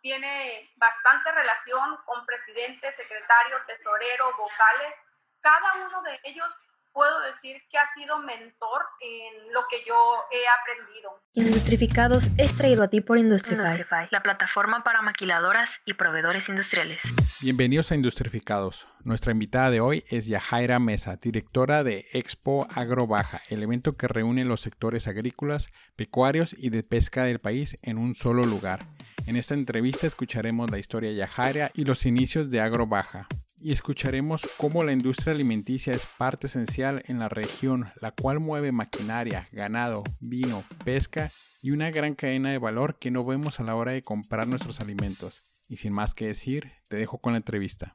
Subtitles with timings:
[0.00, 4.94] tiene bastante relación con presidente, secretario, tesorero, vocales.
[5.40, 6.48] Cada uno de ellos
[6.94, 9.94] puedo decir que ha sido mentor en lo que yo
[10.30, 11.20] he aprendido.
[11.32, 17.02] Industrificados es traído a ti por Industrify, la plataforma para maquiladoras y proveedores industriales.
[17.42, 18.86] Bienvenidos a Industrificados.
[19.04, 24.06] Nuestra invitada de hoy es Yajaira Mesa, directora de Expo Agro Baja, el evento que
[24.06, 28.86] reúne los sectores agrícolas, pecuarios y de pesca del país en un solo lugar.
[29.26, 33.26] En esta entrevista escucharemos la historia de Yajaira y los inicios de Agro Baja
[33.58, 38.70] y escucharemos cómo la industria alimenticia es parte esencial en la región, la cual mueve
[38.72, 41.30] maquinaria, ganado, vino, pesca
[41.62, 44.80] y una gran cadena de valor que no vemos a la hora de comprar nuestros
[44.80, 45.42] alimentos.
[45.70, 47.94] Y sin más que decir, te dejo con la entrevista.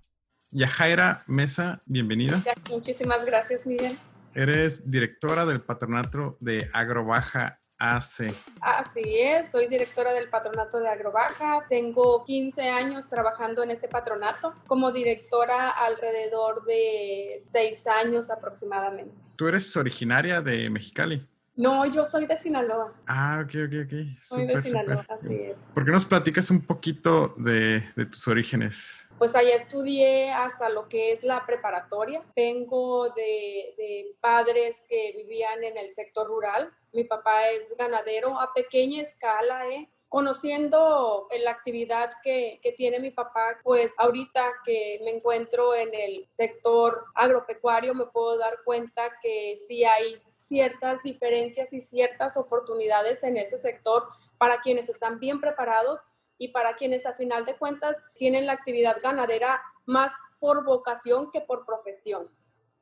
[0.50, 2.44] Yajaira Mesa, bienvenida.
[2.72, 3.96] Muchísimas gracias, Miguel.
[4.34, 8.34] Eres directora del patronato de Agrobaja AC.
[8.62, 11.66] Así es, soy directora del patronato de Agrobaja.
[11.70, 14.54] Tengo 15 años trabajando en este patronato.
[14.68, 19.16] Como directora alrededor de 6 años aproximadamente.
[19.36, 21.26] ¿Tú eres originaria de Mexicali?
[21.56, 22.94] No, yo soy de Sinaloa.
[23.08, 24.18] Ah, ok, ok, ok.
[24.22, 25.60] Soy de Sinaloa, así es.
[25.74, 29.09] ¿Por qué nos platicas un poquito de, de tus orígenes?
[29.20, 32.24] Pues allá estudié hasta lo que es la preparatoria.
[32.36, 36.72] Vengo de, padres que vivían en el sector rural.
[36.94, 39.90] Mi papá es ganadero a pequeña escala, ¿eh?
[40.08, 46.26] Conociendo la actividad que, que, tiene mi papá, pues ahorita que me encuentro en el
[46.26, 53.38] sector agropecuario, me puedo dar cuenta que sí hay ciertas diferencias y ciertas oportunidades en
[53.38, 54.08] ese sector
[54.40, 56.04] para quienes están bien preparados
[56.40, 61.42] y para quienes a final de cuentas tienen la actividad ganadera más por vocación que
[61.42, 62.32] por profesión.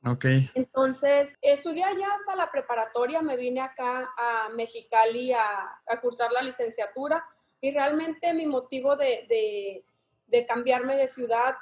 [0.06, 0.26] Ok.
[0.54, 6.44] Entonces, estudié allá hasta la preparatoria, me vine acá a Mexicali a, a cursar la
[6.44, 7.26] licenciatura
[7.60, 9.84] y realmente mi motivo de, de,
[10.28, 11.56] de cambiarme de ciudad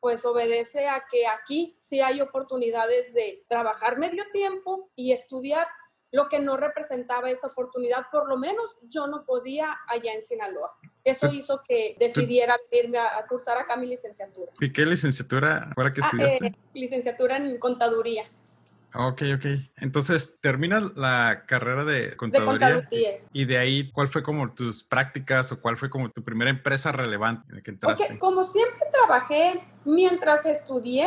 [0.00, 5.68] pues obedece a que aquí sí hay oportunidades de trabajar medio tiempo y estudiar
[6.10, 10.76] lo que no representaba esa oportunidad, por lo menos yo no podía allá en Sinaloa.
[11.04, 14.52] Eso hizo que decidiera irme a, cursar acá mi licenciatura.
[14.60, 16.46] ¿Y qué licenciatura ahora que Ah, estudiaste?
[16.46, 18.22] eh, licenciatura en contaduría.
[18.94, 19.44] Ok, ok.
[19.78, 22.86] Entonces, terminas la carrera de De contaduría.
[23.32, 26.92] Y de ahí, ¿cuál fue como tus prácticas o cuál fue como tu primera empresa
[26.92, 28.18] relevante en la que entraste?
[28.18, 31.06] Como siempre trabajé mientras estudié,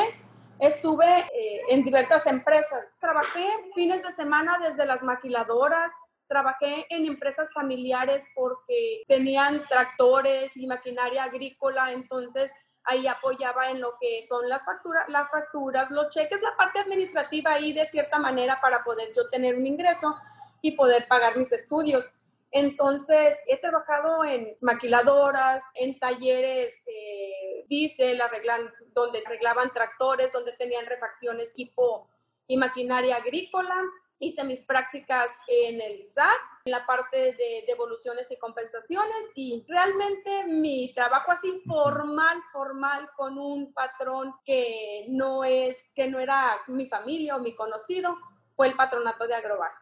[0.59, 2.91] estuve eh, en diversas empresas.
[3.00, 3.45] Trabajé
[3.75, 5.91] fines de semana desde las maquiladoras,
[6.27, 12.51] trabajé en empresas familiares porque tenían tractores y maquinaria agrícola, entonces
[12.85, 17.53] ahí apoyaba en lo que son las, facturas, las facturas, los cheques, la parte administrativa
[17.53, 20.15] ahí de cierta manera para poder yo tener un ingreso
[20.61, 22.05] y poder pagar mis estudios.
[22.51, 28.61] Entonces, he trabajado en maquiladoras, en talleres eh, diésel, arreglan,
[28.93, 32.07] donde arreglaban tractores, donde tenían refacciones, equipo
[32.47, 33.75] y maquinaria agrícola.
[34.19, 36.25] Hice mis prácticas en el SAT,
[36.65, 43.37] en la parte de devoluciones y compensaciones y realmente mi trabajo así formal, formal con
[43.37, 48.17] un patrón que no es, que no era mi familia o mi conocido,
[48.55, 49.81] fue el patronato de Agrobaja.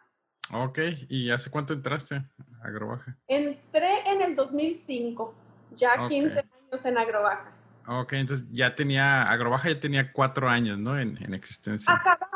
[0.52, 0.80] Ok,
[1.10, 3.18] ¿y hace cuánto entraste a Agrobaja?
[3.28, 5.34] Entré en el 2005,
[5.72, 6.10] ya Ok.
[6.10, 7.52] 15 años en Agrobaja.
[7.88, 11.00] Ok, entonces ya tenía, Agrobaja ya tenía cuatro años, ¿no?
[11.00, 11.94] En, en existencia.
[11.94, 12.30] Acababa,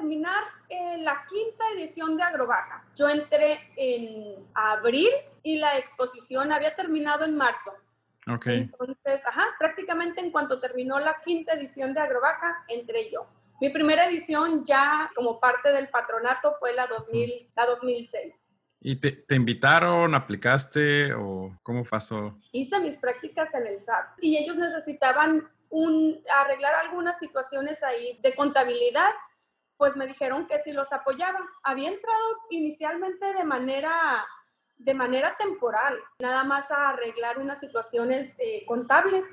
[0.00, 2.84] terminar eh, la quinta edición de Agrobaja.
[2.96, 5.10] Yo entré en abril
[5.42, 7.72] y la exposición había terminado en marzo.
[8.26, 13.26] Ok, Entonces, ajá, prácticamente en cuanto terminó la quinta edición de Agrobaja, entré yo.
[13.60, 18.50] Mi primera edición ya como parte del patronato fue la, 2000, la 2006.
[18.82, 22.38] ¿y te, te invitaron, aplicaste o cómo pasó?
[22.50, 28.34] hice mis prácticas en el SAT y ellos necesitaban un, arreglar algunas situaciones ahí de
[28.34, 29.10] contabilidad,
[29.80, 31.40] pues me dijeron que si los apoyaba.
[31.64, 33.90] Había entrado inicialmente de manera,
[34.76, 39.24] de manera temporal, nada más a arreglar unas situaciones eh, contables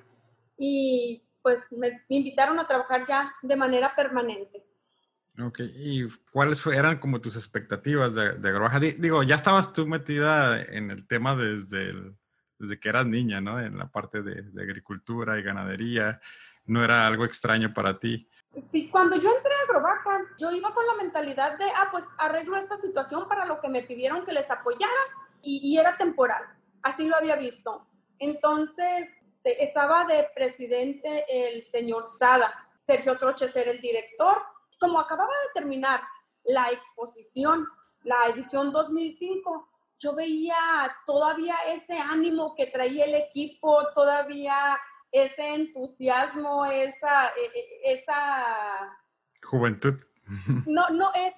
[0.58, 4.66] y pues me invitaron a trabajar ya de manera permanente.
[5.46, 8.80] Ok, ¿y cuáles eran como tus expectativas de, de Agrobaja?
[8.80, 11.94] Di- Digo, ya estabas tú metida en el tema desde,
[12.58, 13.60] desde que eras niña, ¿no?
[13.60, 16.22] En la parte de, de agricultura y ganadería.
[16.66, 18.30] No era algo extraño para ti.
[18.64, 22.56] Sí, cuando yo entré a Agrobaja, yo iba con la mentalidad de, ah, pues arreglo
[22.58, 24.92] esta situación para lo que me pidieron que les apoyara
[25.44, 26.44] y, era temporal.
[26.82, 27.88] Así lo había visto.
[28.20, 29.10] Entonces,
[29.44, 34.42] estaba de presidente el señor Sada, Sergio Troches era el director.
[34.80, 36.02] Como acababa de terminar
[36.44, 37.68] la exposición,
[38.04, 40.56] la edición 2005, yo veía
[41.06, 44.78] todavía ese ánimo que traía el equipo, todavía
[45.12, 48.98] ese entusiasmo, esa, e, e, esa...
[49.44, 49.96] Juventud.
[50.66, 51.34] No, no, es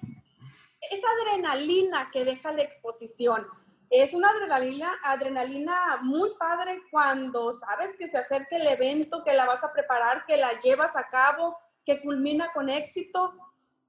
[0.90, 3.46] esa adrenalina que deja la exposición.
[3.88, 9.46] Es una adrenalina, adrenalina muy padre cuando sabes que se acerca el evento, que la
[9.46, 13.34] vas a preparar, que la llevas a cabo, que culmina con éxito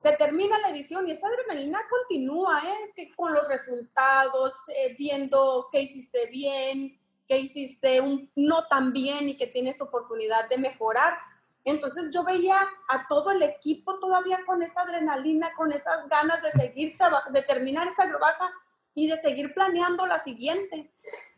[0.02, 2.92] se termina la edición y esa adrenalina continúa, ¿eh?
[2.96, 7.00] Que con los resultados, eh, viendo qué hiciste bien,
[7.32, 11.18] qué hiciste un, no tan bien y que tienes oportunidad de mejorar.
[11.64, 12.58] Entonces yo veía
[12.90, 16.98] a todo el equipo todavía con esa adrenalina, con esas ganas de seguir,
[17.32, 18.52] de terminar esa agrobaja
[18.94, 20.92] y de seguir planeando la siguiente.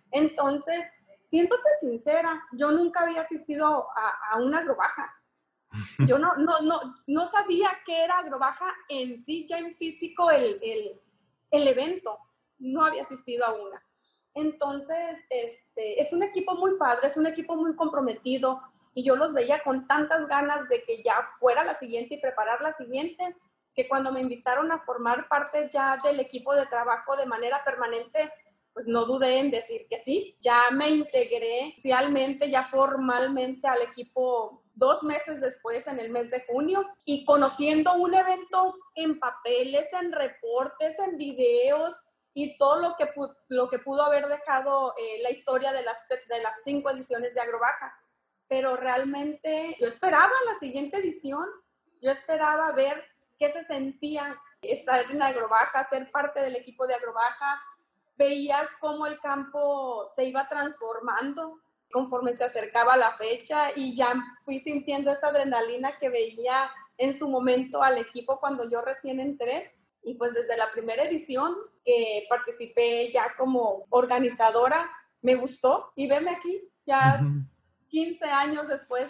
[0.10, 0.84] Entonces,
[1.22, 5.14] siéndote sincera, yo nunca había asistido a, a una agrobaja
[6.08, 10.60] yo no, no, no, no sabía que era Agrobaja en sí, ya en físico, el,
[10.64, 11.02] el,
[11.52, 12.18] el evento.
[12.58, 13.84] No había asistido a una.
[14.36, 18.62] Entonces, este, es un equipo muy padre, es un equipo muy comprometido
[18.94, 22.62] y yo los veía con tantas ganas de que ya fuera la siguiente y preparar
[22.62, 23.36] la siguiente,
[23.76, 28.32] que cuando me invitaron a formar parte ya del equipo de trabajo de manera permanente,
[28.74, 30.36] pues no dudé en decir que sí.
[30.42, 36.44] Ya me integré oficialmente, ya formalmente al equipo dos meses después, en el mes de
[36.46, 41.96] junio, y conociendo un evento en papeles, en reportes, en videos
[42.34, 43.10] y todo lo que,
[43.50, 47.42] lo que pudo haber dejado eh, la historia de las, de las cinco ediciones de
[47.42, 47.98] Agrobaja.
[48.48, 51.46] Pero realmente yo esperaba la siguiente edición,
[52.02, 53.04] yo esperaba ver
[53.40, 57.62] qué se sentía estar en Agrobaja, ser parte del equipo de Agrobaja.
[58.16, 61.60] Veías cómo el campo se iba transformando,
[61.92, 67.28] conforme se acercaba la fecha y ya fui sintiendo esa adrenalina que veía en su
[67.28, 69.76] momento al equipo cuando yo recién entré.
[70.04, 74.90] Y pues desde la primera edición que participé ya como organizadora,
[75.22, 77.22] me gustó y verme aquí ya
[77.90, 79.10] 15 años después.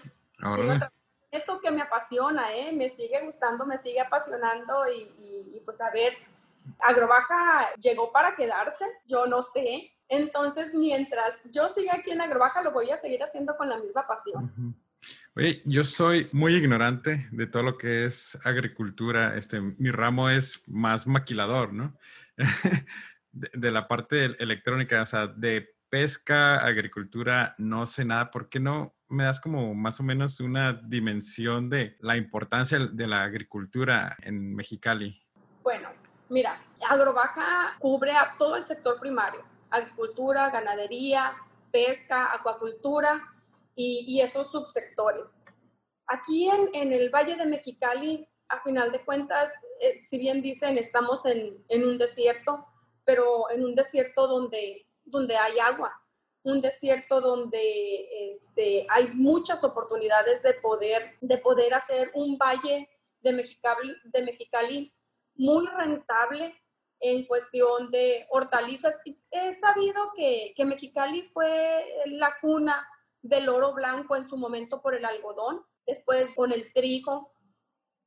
[1.32, 2.72] Esto que me apasiona, ¿eh?
[2.74, 5.02] me sigue gustando, me sigue apasionando y,
[5.56, 6.14] y pues a ver,
[6.80, 12.72] Agrobaja llegó para quedarse, yo no sé, entonces, mientras yo siga aquí en Agrobaja, lo
[12.72, 14.76] voy a seguir haciendo con la misma pasión.
[15.36, 19.36] Oye, yo soy muy ignorante de todo lo que es agricultura.
[19.36, 21.98] Este, mi ramo es más maquilador, ¿no?
[23.32, 28.30] de, la parte electrónica, o sea, de pesca, agricultura, no sé nada.
[28.30, 33.08] ¿Por qué no me das como más o menos una dimensión de la importancia de
[33.08, 35.20] la agricultura en Mexicali?
[35.64, 35.90] Bueno,
[36.30, 41.34] mira, Agrobaja cubre a todo el sector primario agricultura, ganadería,
[41.72, 43.33] pesca, acuacultura
[43.76, 45.34] y, esos subsectores.
[46.08, 51.22] Aquí en, el Valle de Mexicali, a final de cuentas, eh, si bien dicen, estamos
[51.26, 52.66] en, un desierto,
[53.06, 55.94] pero en un desierto donde, donde hay agua,
[56.44, 62.90] un desierto donde este, hay muchas oportunidades de poder, de poder hacer un valle
[63.22, 64.94] de Mexicali, de Mexicali
[65.38, 66.54] muy rentable
[67.00, 68.96] en cuestión de hortalizas.
[69.32, 72.88] He sabido que, que Mexicali fue la cuna
[73.24, 77.34] del oro blanco en su momento por el algodón, después con el trigo,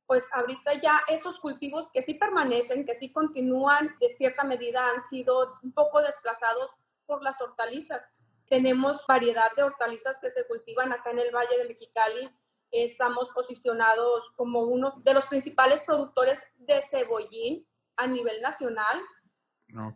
[0.05, 5.05] pues ahorita ya esos cultivos que sí permanecen, que sí continúan, de cierta medida han
[5.07, 6.71] sido un poco desplazados
[7.05, 8.27] por las hortalizas.
[8.47, 12.29] Tenemos variedad de hortalizas que se cultivan acá en el Valle de Mexicali.
[12.71, 19.01] Estamos posicionados como uno de los principales productores de cebollín a nivel nacional.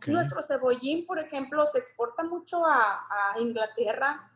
[0.06, 4.30] Nuestro cebollín, por ejemplo, se exporta mucho a, Inglaterra,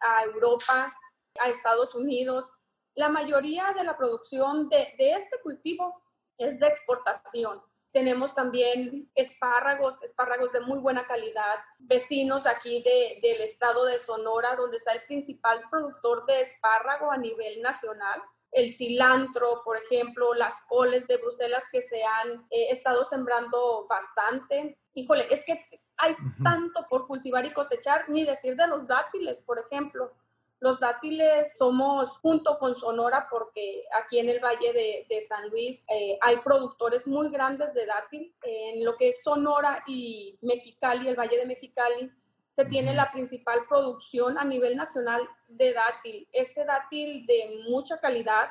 [0.00, 0.94] a Europa,
[1.40, 2.52] a Estados Unidos.
[2.94, 6.02] La mayoría de la producción de, este cultivo
[6.36, 7.62] es de exportación.
[7.92, 14.76] Tenemos también espárragos, espárragos de muy buena calidad, vecinos aquí del estado de Sonora, donde
[14.76, 21.06] está el principal productor de espárrago a nivel nacional el cilantro, por ejemplo, las coles
[21.06, 24.78] de Bruselas que se han eh, estado sembrando bastante.
[24.94, 25.64] Híjole, es que
[25.98, 30.12] hay tanto por cultivar y cosechar, ni decir de los dátiles, por ejemplo.
[30.60, 36.18] Los dátiles somos junto con Sonora porque aquí en el Valle de, San Luis eh,
[36.20, 38.34] hay productores muy grandes de dátil.
[38.42, 42.10] En lo que es Sonora y Mexicali, el Valle de Mexicali,
[42.48, 46.28] se tiene la principal producción a nivel nacional de dátil.
[46.32, 48.48] Este dátil de mucha calidad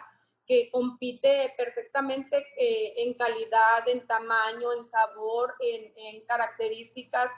[0.47, 7.29] que compite perfectamente eh, en calidad, en tamaño, en sabor, en, características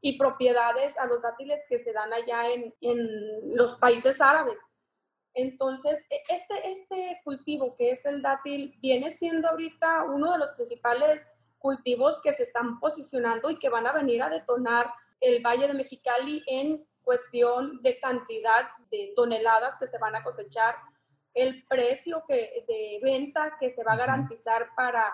[0.00, 2.74] y propiedades a los dátiles que se dan allá en,
[3.54, 4.58] los países árabes.
[5.34, 10.50] Entonces, e, este, este cultivo que es el dátil viene siendo ahorita uno de los
[10.52, 11.26] principales
[11.58, 15.74] cultivos que se están posicionando y que van a venir a detonar el Valle de
[15.74, 20.74] Mexicali en cuestión de cantidad de toneladas que se van a cosechar,
[21.36, 25.04] el precio que, de venta que se va a garantizar para,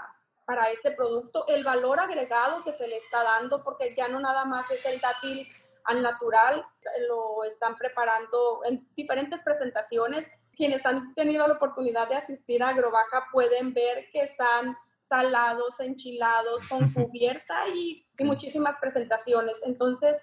[0.47, 4.45] para este producto, el valor agregado que se le está dando, porque ya no nada
[4.45, 5.45] más es el dátil
[5.85, 6.65] al natural,
[7.09, 10.29] lo están preparando en diferentes presentaciones.
[10.55, 16.69] Quienes han tenido la oportunidad de asistir a Agrobaja pueden ver que están salados, enchilados,
[16.69, 19.57] con cubierta y, y muchísimas presentaciones.
[19.65, 20.19] Entonces,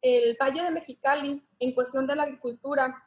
[0.00, 3.04] el Valle de Mexicali, en cuestión de la agricultura,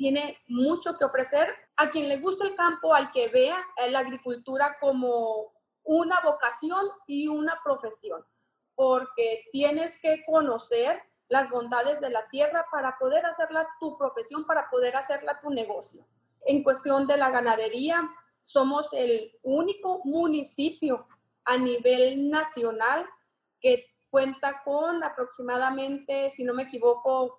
[0.00, 4.78] tiene mucho que ofrecer a quien le gusta el campo, al que vea la agricultura
[4.80, 5.52] como
[5.84, 8.24] una vocación y una profesión,
[8.74, 14.70] porque tienes que conocer las bondades de la tierra para poder hacerla tu profesión, para
[14.70, 16.06] poder hacerla tu negocio.
[16.46, 21.08] En cuestión de la ganadería, somos el único municipio
[21.44, 23.04] a nivel nacional
[23.60, 27.38] que cuenta con aproximadamente, si no me equivoco,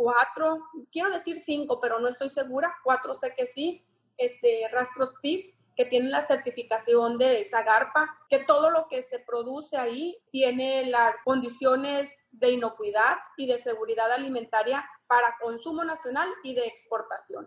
[0.00, 5.54] cuatro, quiero decir cinco, pero no estoy segura, cuatro sé que sí, este, rastros TIF
[5.76, 11.16] que tienen la certificación de Zagarpa, que todo lo que se produce ahí tiene las
[11.22, 17.46] condiciones de inocuidad y de seguridad alimentaria para consumo nacional y de exportación.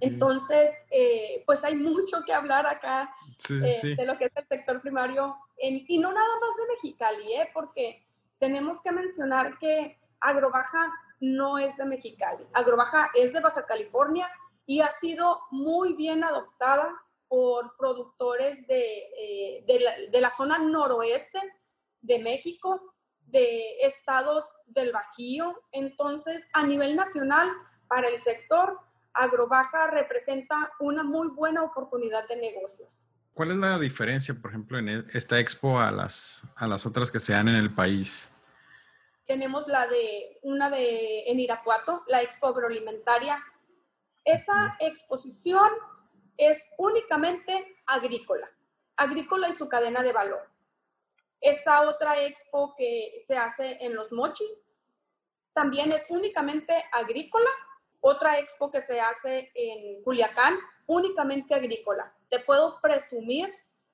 [0.00, 3.14] Entonces, eh, pues hay mucho que hablar acá
[3.50, 7.50] eh, de lo que es el sector primario, y no nada más de Mexicali, ¿eh?
[7.52, 8.06] porque
[8.38, 14.28] tenemos que mencionar que Agrobaja no es de Mexicali, Agrobaja es de Baja California
[14.66, 16.94] y ha sido muy bien adoptada
[17.28, 21.38] por productores de, la, de la zona noroeste
[22.00, 22.94] de México,
[23.26, 25.62] de estados del Bajío.
[25.72, 27.48] Entonces, a nivel nacional,
[27.88, 28.78] para el sector,
[29.12, 33.08] Agrobaja representa una muy buena oportunidad de negocios.
[33.34, 37.10] ¿Cuál es la diferencia, por ejemplo, en e, esta expo a las, a las otras
[37.10, 38.29] que se dan en el país?
[39.30, 43.40] Tenemos la de una de en Irapuato, la expo agroalimentaria.
[44.24, 45.70] Esa exposición
[46.36, 48.50] es únicamente agrícola,
[48.96, 50.50] agrícola y su cadena de valor.
[51.40, 54.66] Esta otra expo que se hace en Los Mochis
[55.52, 57.50] también es únicamente agrícola
[58.00, 62.12] otra expo que se hace en Culiacán, únicamente agrícola.
[62.28, 63.48] Te puedo presumir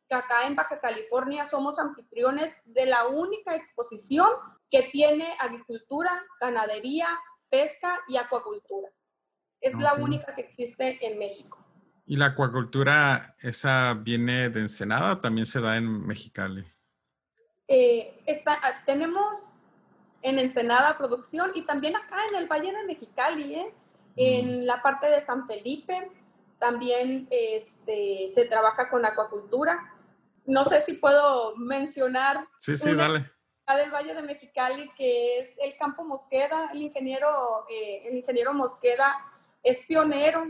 [0.09, 4.31] que acá en Baja California somos anfitriones de la única exposición
[4.71, 7.07] que tiene agricultura, ganadería,
[7.49, 8.89] pesca y acuacultura.
[9.61, 11.59] Es la única que existe en México.
[12.05, 16.65] ¿Y la acuacultura, esa viene de Ensenada o también se da en Mexicali?
[17.67, 19.41] Eh, está, tenemos
[20.23, 23.75] en Ensenada producción y también acá en el Valle de Mexicali, ¿eh?
[24.17, 26.11] En la parte de San Felipe
[26.59, 29.93] también este, se trabaja con acuacultura.
[30.47, 32.47] No sé si puedo mencionar.
[32.61, 33.31] Sí, sí, dale.
[33.75, 36.71] Del Valle de Mexicali, que es el Campo Mosqueda.
[36.73, 39.13] El ingeniero, eh, el ingeniero Mosqueda
[39.61, 40.47] es pionero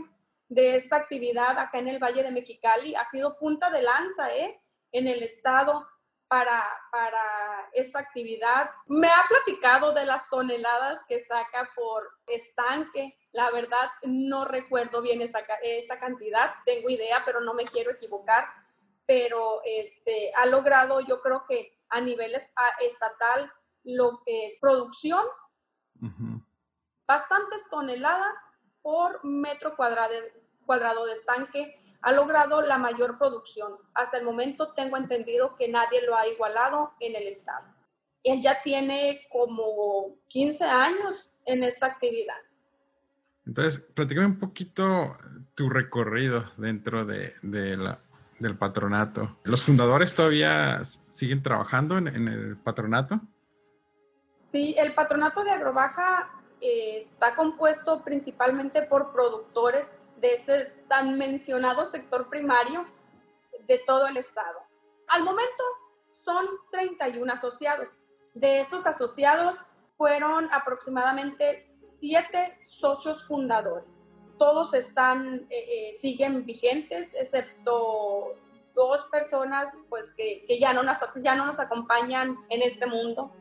[0.47, 2.93] de esta actividad acá en el Valle de Mexicali.
[2.95, 4.61] Ha sido punta de lanza ¿eh?
[4.91, 5.87] en el estado
[6.27, 8.69] para, para esta actividad.
[8.85, 13.17] Me ha platicado de las toneladas que saca por estanque.
[13.31, 16.53] La verdad, no recuerdo bien esa, esa cantidad.
[16.65, 18.47] Tengo idea, pero no me quiero equivocar.
[19.05, 22.33] Pero este, ha logrado, yo creo que a nivel
[22.85, 23.51] estatal,
[23.83, 25.23] lo que es producción,
[27.07, 28.35] bastantes toneladas
[28.81, 30.13] por metro cuadrado,
[30.65, 33.73] cuadrado de estanque ha logrado la mayor producción.
[33.93, 37.65] Hasta el momento tengo entendido que nadie lo ha igualado en el estado.
[38.23, 42.35] Él ya tiene como 15 años en esta actividad.
[43.45, 45.17] Entonces, platícame un poquito
[45.55, 47.99] tu recorrido dentro de, la,
[48.39, 49.37] del patronato.
[49.43, 53.19] ¿Los fundadores todavía siguen trabajando en, el patronato?
[54.35, 59.91] Sí, el patronato de Agrobaja eh, está compuesto principalmente por productores
[60.21, 62.85] de este tan mencionado sector primario
[63.67, 64.59] de todo el estado.
[65.07, 65.63] Al momento
[66.23, 67.95] son 31 asociados.
[68.33, 69.59] De estos asociados
[69.97, 71.63] fueron aproximadamente
[71.97, 73.99] siete socios fundadores.
[74.37, 78.35] Todos están, eh, eh, siguen vigentes, excepto
[78.75, 83.31] dos personas pues, que, que, ya, no nos, ya no nos acompañan en este mundo,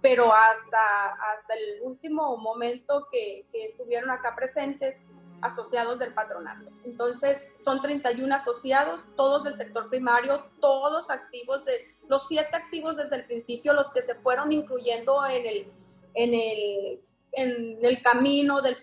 [0.00, 4.96] pero hasta, hasta el último momento que, que estuvieron acá presentes,
[5.42, 6.70] asociados del patronato.
[6.84, 13.16] Entonces, son 31 asociados, todos del sector primario, todos activos, de los siete activos desde
[13.16, 15.72] el principio, los que se fueron incluyendo en el,
[16.14, 17.00] en el,
[17.32, 18.76] en el camino del,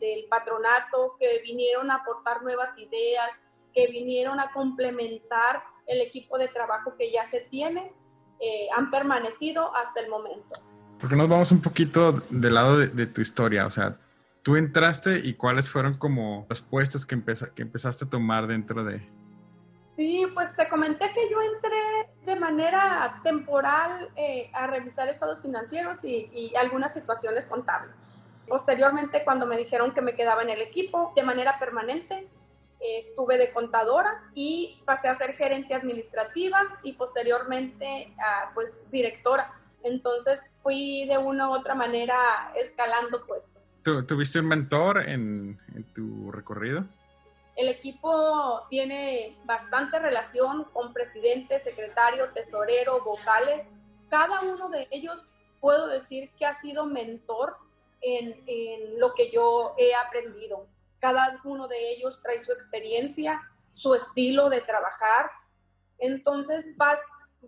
[0.00, 3.30] del patronato, que vinieron a aportar nuevas ideas,
[3.72, 7.92] que vinieron a complementar el equipo de trabajo que ya se tiene,
[8.40, 10.60] eh, han permanecido hasta el momento.
[11.00, 13.98] Porque nos vamos un poquito del lado de, tu historia, o sea,
[14.42, 17.20] tú entraste y cuáles fueron como los puestos que,
[17.54, 19.06] que empezaste a tomar dentro de...
[19.96, 26.04] Sí, pues te comenté que yo entré de manera temporal eh, a revisar estados financieros
[26.04, 28.20] y, y algunas situaciones contables.
[28.48, 32.28] Posteriormente, cuando me dijeron que me quedaba en el equipo de manera permanente,
[32.80, 38.14] estuve de contadora y pasé a ser gerente administrativa y posteriormente
[38.52, 39.52] pues directora.
[39.82, 42.16] Entonces fui de una u otra manera
[42.56, 43.74] escalando puestos.
[43.82, 46.86] ¿Tuviste un mentor en, en tu recorrido?
[47.56, 53.66] El equipo tiene bastante relación con presidente, secretario, tesorero, vocales.
[54.08, 55.22] Cada uno de ellos
[55.60, 57.56] puedo decir que ha sido mentor
[58.00, 60.66] en, lo que yo he aprendido.
[60.98, 65.30] Cada uno de ellos trae su experiencia, su estilo de trabajar.
[65.98, 66.98] Entonces vas,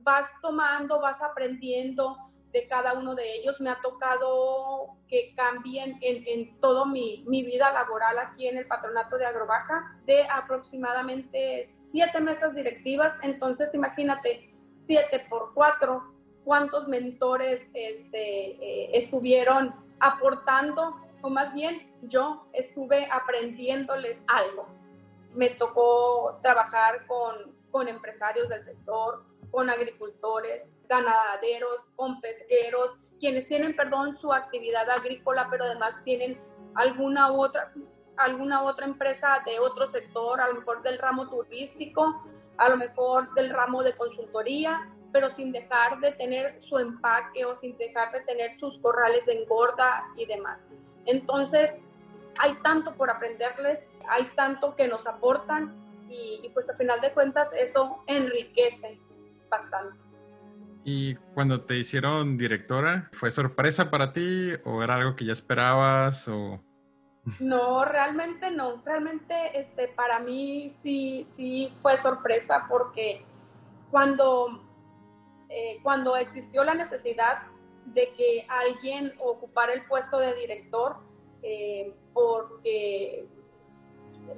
[0.01, 2.17] vas tomando, vas aprendiendo
[2.57, 3.61] de cada uno de ellos.
[3.61, 8.67] Me ha tocado que cambien en, en toda mi, mi, vida laboral aquí en el
[8.67, 13.13] patronato de Agrobaja de aproximadamente siete mesas directivas.
[13.23, 22.47] Entonces imagínate, siete por cuatro, cuántos mentores este, eh, estuvieron aportando o más bien yo
[22.55, 24.67] estuve aprendiéndoles algo.
[25.35, 33.75] Me tocó trabajar con, con empresarios del sector, con agricultores, ganaderos, con pesqueros, quienes tienen,
[33.75, 36.41] perdón, su actividad agrícola, pero además tienen
[36.75, 37.73] alguna otra,
[38.19, 42.25] alguna otra empresa de otro sector, a lo mejor del ramo turístico,
[42.59, 47.59] a lo mejor del ramo de consultoría, pero sin dejar de tener su empaque o
[47.61, 50.67] sin dejar de tener sus corrales de engorda y demás.
[51.07, 51.75] Entonces,
[52.39, 57.53] hay tanto por aprenderles, hay tanto que nos aportan y, pues a final de cuentas
[57.55, 59.01] eso enriquece
[59.49, 60.05] bastante.
[60.85, 66.29] ¿Y cuando te hicieron directora, fue sorpresa para ti o era algo que ya esperabas
[66.29, 66.63] o...?
[67.41, 68.83] No, realmente no.
[68.85, 73.25] Realmente este, para mí sí, sí fue sorpresa porque
[73.91, 74.65] cuando,
[75.49, 77.43] eh, cuando existió la necesidad
[77.87, 80.99] de que alguien ocupara el puesto de director
[81.43, 83.29] eh, porque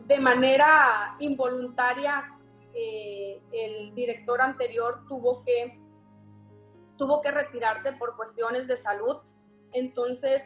[0.06, 2.37] de manera involuntaria
[2.74, 5.80] eh, el director anterior tuvo que,
[6.96, 9.18] tuvo que retirarse por cuestiones de salud.
[9.72, 10.42] Entonces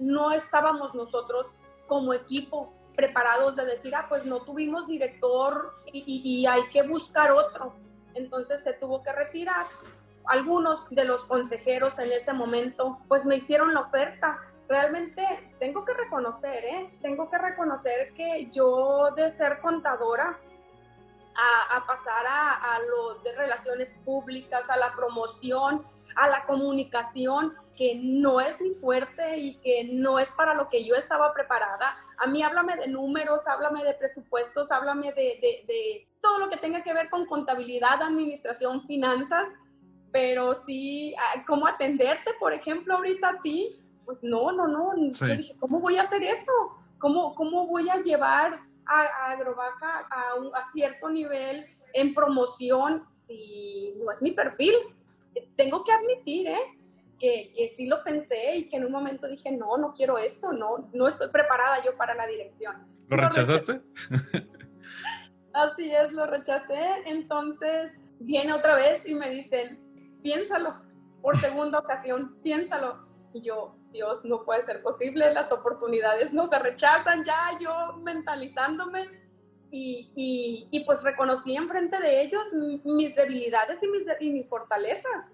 [0.00, 1.46] no estábamos nosotros
[1.88, 7.74] como equipo preparados de decir, ah, pues no tuvimos director y hay que buscar otro.
[8.14, 9.66] Entonces se tuvo que retirar
[10.26, 14.38] algunos de los consejeros en ese momento pues me hicieron la oferta.
[14.68, 15.22] Realmente
[15.58, 16.98] tengo que reconocer, ¿eh?
[17.02, 20.38] tengo que reconocer que yo de ser contadora
[21.36, 27.98] a, pasar a, a lo de relaciones públicas, a la promoción, a la comunicación, que
[28.02, 31.96] no es mi fuerte y que no es para lo que yo estaba preparada.
[32.18, 36.58] A mí háblame de números, háblame de presupuestos, háblame de, de, de todo lo que
[36.58, 39.48] tenga que ver con contabilidad, administración, finanzas
[40.12, 41.14] pero sí,
[41.46, 43.82] ¿cómo atenderte, por ejemplo, ahorita a ti?
[44.04, 44.92] Pues no, no, no.
[45.10, 46.52] Yo dije, ¿cómo voy a hacer eso?
[46.98, 48.60] ¿Cómo, cómo voy a llevar
[49.00, 51.60] a, Agrobaja a, un, a cierto nivel
[51.94, 54.74] en promoción si no es mi perfil?
[55.56, 56.78] Tengo que admitir, ¿eh?
[57.18, 60.52] Que, que, sí lo pensé y que en un momento dije, no, no quiero esto,
[60.52, 62.74] no, no estoy preparada yo para la dirección.
[63.08, 63.80] ¿Lo rechazaste?
[65.52, 66.80] Así es, lo rechacé.
[67.06, 69.80] Entonces viene otra vez y me dicen,
[70.22, 70.70] piénsalo
[71.20, 73.11] por segunda ocasión, piénsalo.
[73.34, 79.22] Y yo, Dios, no puede ser posible, las oportunidades no se rechazan, ya yo mentalizándome
[79.70, 82.42] y, y, y pues reconocí enfrente de ellos
[82.84, 85.30] mis debilidades y mis, y mis fortalezas.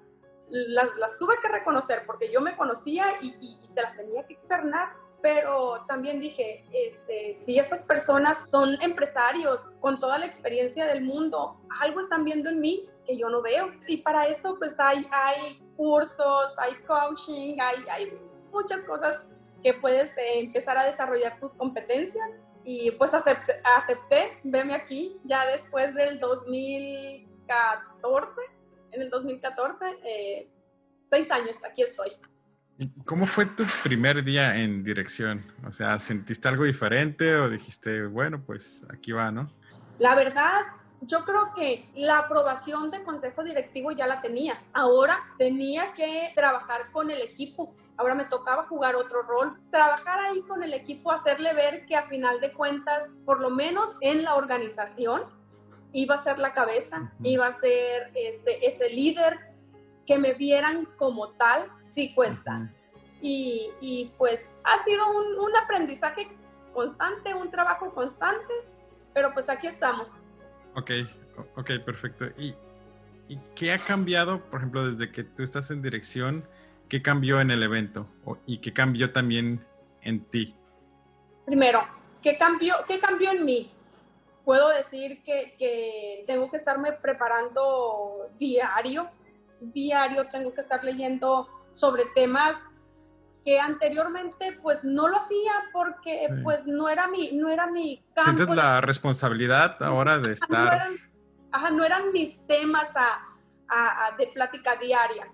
[0.49, 4.35] Las, las, tuve que reconocer porque yo me conocía y, y, se las tenía que
[4.35, 4.91] externar.
[5.21, 11.61] Pero también dije, este, si estas personas son empresarios con toda la experiencia del mundo,
[11.81, 13.73] algo están viendo en mí que yo no veo.
[13.89, 18.11] Y para eso pues hay, hay cursos, hay coaching, hay, hay
[18.53, 22.31] muchas cosas que puedes eh, empezar a desarrollar tus competencias.
[22.65, 28.41] Y pues acepté, acepté, veme aquí, ya después del 2014,
[28.93, 30.49] en el 2014, eh,
[31.07, 32.11] seis años, aquí estoy.
[32.81, 35.45] ¿Y cómo fue tu primer día en dirección?
[35.67, 39.53] O sea, ¿sentiste algo diferente o dijiste, bueno, pues aquí va, ¿no?
[39.99, 40.63] La verdad,
[41.01, 44.63] yo creo que la aprobación de consejo directivo ya la tenía.
[44.73, 47.69] Ahora tenía que trabajar con el equipo.
[47.97, 52.07] Ahora me tocaba jugar otro rol, trabajar ahí con el equipo, hacerle ver que a
[52.07, 55.23] final de cuentas, por lo menos en la organización,
[55.93, 59.48] iba a ser la cabeza, iba a ser este, ese líder,
[60.09, 62.73] que me vieran como tal, sí cuesta.
[63.21, 66.29] y, y, pues ha sido un, un, aprendizaje
[66.73, 68.55] constante, un trabajo constante,
[69.13, 70.17] pero pues aquí estamos.
[70.77, 70.91] Ok,
[71.57, 72.27] ok, perfecto.
[72.39, 72.55] ¿Y,
[73.29, 76.49] ¿Y qué ha cambiado, por ejemplo, desde que tú estás en dirección?
[76.89, 78.09] ¿Qué cambió en el evento?
[78.47, 79.63] ¿Y qué cambió también
[80.01, 80.57] en ti?
[81.45, 81.87] Primero,
[82.23, 83.71] ¿qué cambió, qué cambió en mí?
[84.45, 89.11] Puedo decir que, que tengo que estarme preparando diario,
[89.61, 92.55] diario tengo que estar leyendo sobre temas
[93.45, 98.33] que anteriormente pues no lo hacía porque pues no era mi no era mi campo
[98.33, 100.97] sientes la responsabilidad ahora de estar no eran,
[101.53, 105.31] ajá, no eran mis temas a, de plática diaria.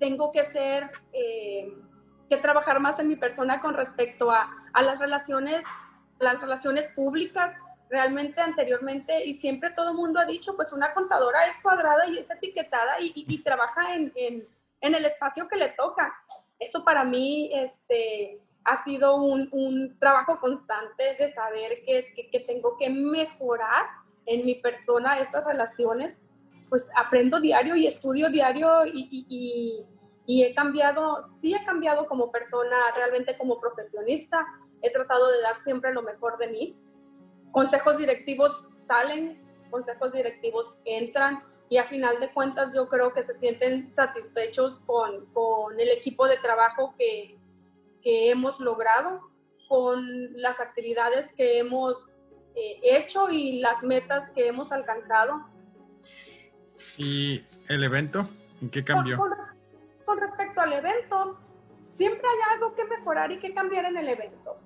[0.00, 1.72] Tengo que ser eh,
[2.28, 5.64] que trabajar más en mi persona con respecto a, a las relaciones
[6.18, 7.52] las relaciones públicas
[7.88, 12.18] realmente anteriormente y siempre todo el mundo ha dicho, pues una contadora es cuadrada y
[12.18, 16.14] es etiquetada y, trabaja en, en, el espacio que le toca.
[16.58, 22.76] Eso para mí este, ha sido un, un trabajo constante de saber que, que, tengo
[22.78, 23.86] que mejorar
[24.26, 26.18] en mi persona estas relaciones.
[26.68, 29.86] Pues aprendo diario y estudio diario y, y,
[30.26, 34.44] y he cambiado, sí he cambiado como persona, realmente como profesionista.
[34.82, 36.83] He tratado de dar siempre lo mejor de mí
[37.54, 39.40] consejos directivos salen,
[39.70, 45.26] consejos directivos entran y a final de cuentas yo creo que se sienten satisfechos con,
[45.26, 47.38] con el equipo de trabajo que,
[48.02, 49.30] que, hemos logrado,
[49.68, 52.04] con las actividades que hemos
[52.56, 55.46] eh, hecho y las metas que hemos alcanzado.
[56.98, 58.28] ¿Y el evento?
[58.60, 59.16] ¿En qué cambió?
[59.16, 59.30] Con,
[60.04, 61.38] con respecto al evento,
[61.96, 64.58] siempre hay algo que mejorar y que cambiar en el evento,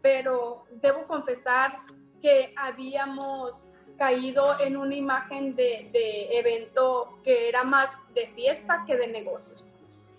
[0.00, 1.84] pero debo confesar
[2.24, 9.08] que habíamos caído en una imagen de, evento que era más de fiesta que de
[9.08, 9.62] negocios.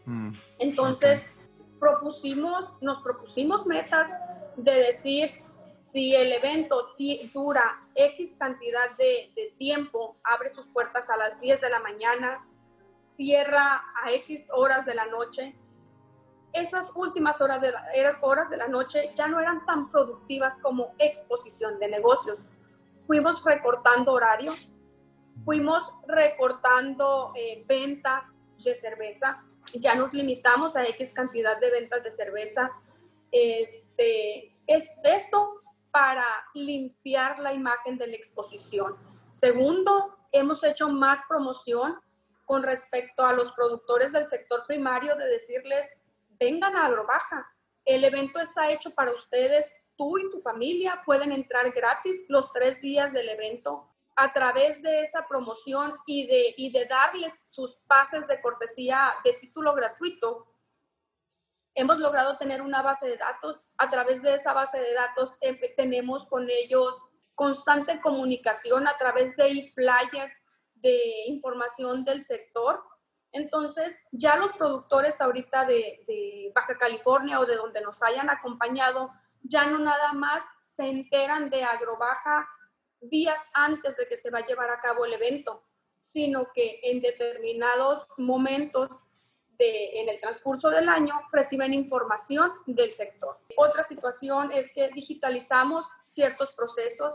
[0.05, 1.25] Mm, Entonces,
[1.79, 4.11] propusimos, nos propusimos metas
[4.55, 5.31] de decir,
[5.79, 6.95] si el evento
[7.33, 12.47] dura X cantidad de, de, tiempo, abre sus puertas a las 10 de la mañana,
[13.15, 15.55] cierra a X horas de la noche,
[16.55, 17.85] esas últimas horas de, la,
[18.21, 22.39] horas de la noche ya no eran tan productivas como exposición de negocios.
[23.05, 24.51] Fuimos recortando horario,
[25.43, 28.31] fuimos recortando eh, venta
[28.63, 32.71] de cerveza, ya nos limitamos a X cantidad de ventas de cerveza.
[33.31, 38.95] Este, es esto para limpiar la imagen de la exposición.
[39.29, 41.99] Segundo, hemos hecho más promoción
[42.45, 45.87] con respecto a los productores del sector primario de decirles
[46.39, 47.49] vengan a Agrobaja.
[47.83, 49.73] El evento está hecho para ustedes.
[49.95, 55.01] Tú y tu familia pueden entrar gratis los tres días del evento a través de
[55.01, 60.47] esa promoción y de, y de darles sus pases de cortesía de título gratuito.
[61.73, 63.69] Hemos logrado tener una base de datos.
[63.77, 66.97] A través de esa base de datos em, tenemos con ellos
[67.35, 70.33] constante comunicación a través de e-flyers
[70.75, 72.81] de información del sector
[73.35, 79.11] entonces, ya los productores ahorita de, Baja California o de donde nos hayan acompañado,
[79.43, 82.47] ya no nada más se enteran de Agrobaja
[83.01, 85.63] días antes de que se va a llevar a cabo el evento,
[85.99, 88.89] sino que en determinados momentos
[89.59, 93.37] de, en el transcurso del año reciben información del sector.
[93.57, 97.11] Otra situación es que digitalizamos ciertos procesos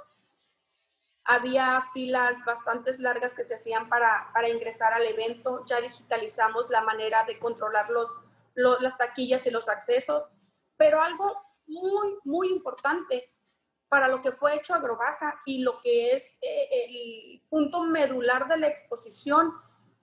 [1.30, 5.64] había filas bastante largas que se hacían para, para ingresar al evento.
[5.64, 8.10] Ya digitalizamos la manera de controlar los,
[8.80, 10.24] las taquillas y los accesos.
[10.76, 13.32] Pero algo muy, muy importante
[13.88, 18.56] para lo que fue hecho Agrobaja y lo que es eh, el punto medular de
[18.56, 19.52] la exposición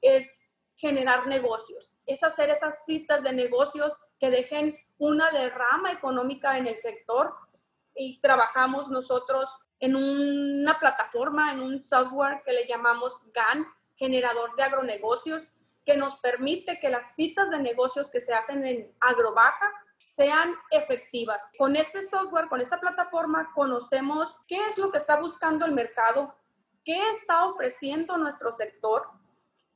[0.02, 0.40] es
[0.76, 6.78] generar negocios, es hacer esas citas de negocios que dejen una derrama económica en el
[6.78, 7.34] sector
[7.96, 14.64] y trabajamos nosotros en una plataforma, en un software que le llamamos GAN, generador de
[14.64, 15.44] agronegocios,
[15.86, 21.42] que nos permite que las citas de negocios que se hacen en Agrobaja sean efectivas.
[21.58, 26.36] Con este software, con esta plataforma, conocemos qué es lo que está buscando el mercado,
[26.84, 29.08] qué está ofreciendo nuestro sector,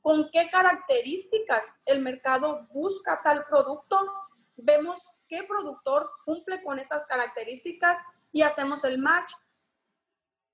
[0.00, 4.04] con qué características el mercado busca tal producto,
[4.56, 7.98] vemos qué productor cumple con esas características
[8.32, 9.32] y hacemos el match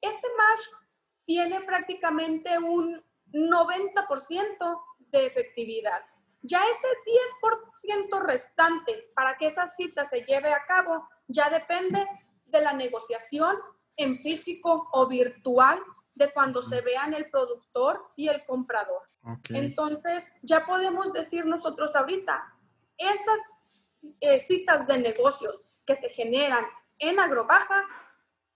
[0.00, 0.84] este match
[1.24, 6.02] tiene prácticamente un 90% de efectividad.
[6.42, 6.86] Ya ese
[8.10, 12.04] 10% restante para que esa cita se lleve a cabo ya depende
[12.46, 13.56] de la negociación
[13.96, 15.80] en físico o virtual
[16.14, 19.02] de cuando se vean el productor y el comprador.
[19.50, 22.54] Entonces, ya podemos decir nosotros ahorita,
[22.96, 26.64] esas eh, citas de negocios que se generan
[26.98, 27.84] en agrobaja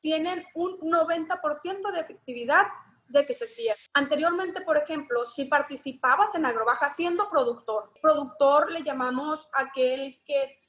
[0.02, 2.66] tienen un 90% de efectividad
[3.08, 3.78] de que se cierre.
[3.94, 10.60] Anteriormente, por ejemplo, si participabas en agrobaja siendo productor, productor le llamamos aquel que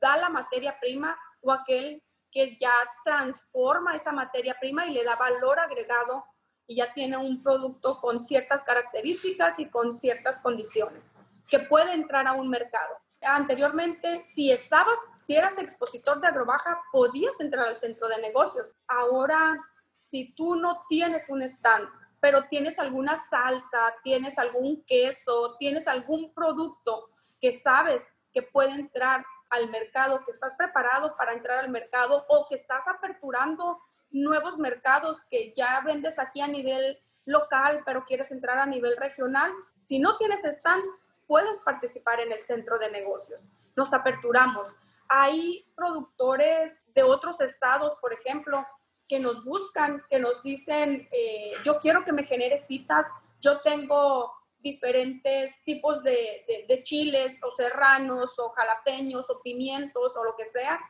[0.00, 2.72] da la materia prima o aquel que ya
[3.04, 6.24] transforma esa materia prima y le da valor agregado
[6.66, 11.10] y ya tiene un producto con ciertas características y con ciertas condiciones
[11.48, 12.98] que puede entrar a un mercado.
[13.20, 18.72] Anteriormente, si estabas, si eras expositor de agrobaja, podías entrar al centro de negocios.
[18.86, 19.58] Ahora,
[19.96, 21.88] si tú no tienes un stand,
[22.20, 29.24] pero tienes alguna salsa, tienes algún queso, tienes algún producto que sabes que puede entrar
[29.50, 35.18] al mercado, que estás preparado para entrar al mercado o que estás aperturando nuevos mercados
[35.30, 39.52] que ya vendes aquí a nivel local, pero quieres entrar a nivel regional.
[39.84, 40.84] Si no tienes stand,
[41.28, 43.40] puedes participar en el centro de negocios.
[43.76, 44.66] Nos aperturamos.
[45.08, 48.66] Hay productores de otros estados, por ejemplo,
[49.08, 53.06] que nos buscan, que nos dicen, eh, yo quiero que me genere citas,
[53.40, 60.34] yo tengo diferentes tipos de, de, chiles o serranos o jalapeños o pimientos o lo
[60.36, 60.80] que sea,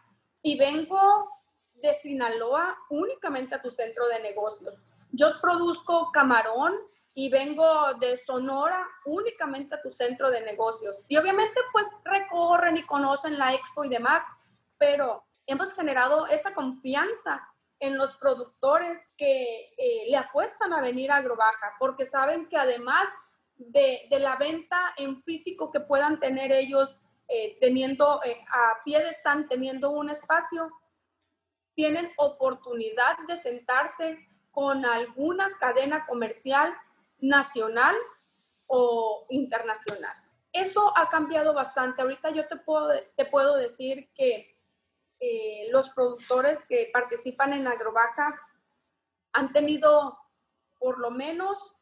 [0.43, 0.99] y vengo
[1.75, 4.75] de Sinaloa únicamente a tu centro de negocios.
[5.11, 6.75] Yo produzco camarón
[7.15, 10.97] y vengo de Sonora únicamente a tu centro de negocios.
[11.09, 14.23] Y obviamente pues recorren y conocen la expo y demás,
[14.79, 17.49] pero hemos generado esa confianza
[17.81, 23.05] en los productores que eh, le apuestan a venir a Agrobaja, porque saben que además
[23.57, 26.97] de, de la venta en físico que puedan tener ellos
[27.29, 30.71] eh, teniendo, eh, a pie de están teniendo un espacio,
[31.75, 34.19] tienen oportunidad de sentarse
[34.51, 36.75] con alguna cadena comercial
[37.21, 37.97] nacional
[38.67, 40.15] o internacional.
[40.53, 42.03] Eso ha cambiado bastante.
[42.03, 44.57] Ahorita yo te puedo, te puedo decir que
[45.21, 48.41] eh, los productores que participan en Agrobaja
[49.33, 50.19] han tenido
[50.79, 51.75] por lo menos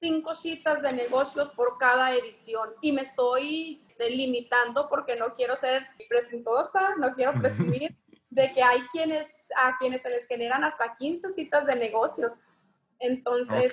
[0.00, 5.86] cinco citas de negocios por cada edición y me estoy limitando porque no quiero ser
[6.08, 7.96] presuntuosa, no quiero presumir,
[8.30, 12.38] de que hay quienes a quienes se les generan hasta 15 citas de negocios.
[12.98, 13.72] Entonces,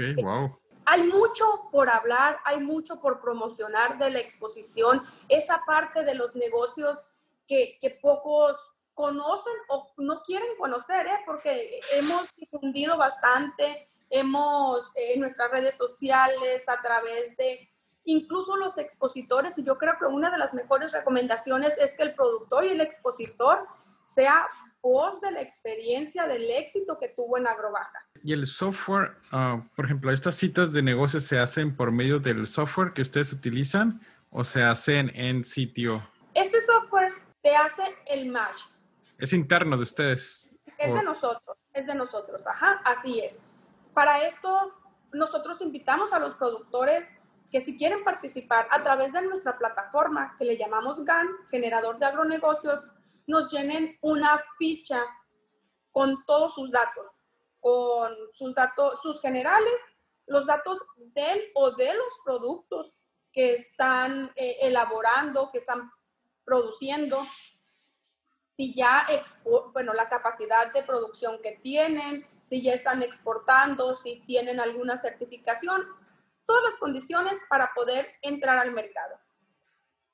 [0.86, 6.36] hay mucho por hablar, hay mucho por promocionar de la exposición, esa parte de los
[6.36, 6.98] negocios
[7.48, 8.56] que, que pocos
[8.95, 11.19] conocen o no quieren conocer, ¿eh?
[11.26, 17.69] porque hemos difundido bastante, hemos en nuestras redes sociales, a través de
[18.06, 22.15] incluso los expositores, y yo creo que una de las mejores recomendaciones es que el
[22.15, 23.67] productor y el expositor
[24.04, 24.48] sea
[24.86, 28.06] voz de la experiencia, del éxito que tuvo en Agrobaja.
[28.24, 32.45] Y el software, ah, por ejemplo, estas citas de negocios se hacen por medio del
[32.45, 36.08] software que ustedes utilizan o se hacen en sitio?
[36.36, 38.58] Este software te hace el match.
[39.17, 40.56] Es interno de ustedes.
[40.78, 43.39] Es de nosotros, es de nosotros, ajá, así es.
[43.93, 44.71] Para esto,
[45.13, 47.08] nosotros invitamos a los productores
[47.50, 52.06] que si quieren participar a través de nuestra plataforma que le llamamos GAN, Generador de
[52.06, 52.84] Agronegocios,
[53.27, 55.01] nos llenen una ficha
[55.91, 57.07] con todos sus datos,
[57.59, 59.75] con sus datos, sus generales,
[60.27, 62.99] los datos del o de los productos
[63.31, 65.91] que están eh, elaborando, que están
[66.43, 67.21] produciendo,
[68.55, 69.05] si ya,
[69.73, 75.85] bueno, la capacidad de producción que tienen, si ya están exportando, si tienen alguna certificación,
[76.45, 79.19] todas las condiciones para poder entrar al mercado.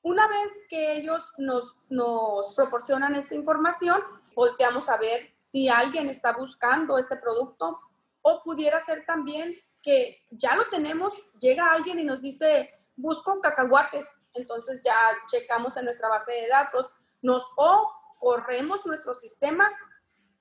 [0.03, 4.01] Una vez que ellos nos, nos proporcionan esta información,
[4.35, 7.79] volteamos a ver si alguien está buscando este producto.
[8.23, 14.07] O pudiera ser también que ya lo tenemos, llega alguien y nos dice, busco cacahuates,
[14.33, 14.95] entonces ya
[15.27, 16.87] checamos en nuestra base de datos,
[17.21, 19.71] nos o corremos nuestro sistema